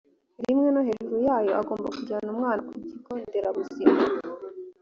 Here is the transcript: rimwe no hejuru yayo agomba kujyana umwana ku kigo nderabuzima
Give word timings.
rimwe 0.45 0.67
no 0.71 0.81
hejuru 0.87 1.15
yayo 1.27 1.51
agomba 1.61 1.87
kujyana 1.95 2.27
umwana 2.33 2.61
ku 2.67 2.73
kigo 2.87 3.11
nderabuzima 3.21 3.99